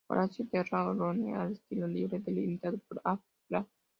[0.07, 3.21] Horacio Terra Arocena, al espacio libre delimitado por la Avda.
[3.49, 3.67] Gral.